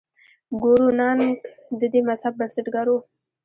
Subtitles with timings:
[0.61, 1.39] ګورو نانک
[1.79, 2.95] د دې مذهب بنسټګر و.